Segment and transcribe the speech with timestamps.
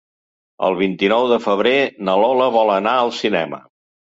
[0.67, 1.75] El vint-i-nou de febrer
[2.09, 3.63] na Lola vol anar al cinema.